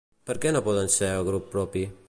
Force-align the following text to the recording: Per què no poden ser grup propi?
Per 0.29 0.35
què 0.45 0.53
no 0.55 0.61
poden 0.69 0.89
ser 0.95 1.11
grup 1.29 1.49
propi? 1.57 1.89